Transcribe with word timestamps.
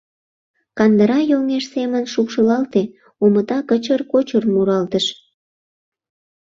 Кандыра 0.77 1.19
йоҥеж 1.31 1.63
семын 1.73 2.03
шупшылалте, 2.13 2.81
омыта 3.23 3.59
кычыр-кочыр 3.69 4.43
муралтыш. 4.53 5.05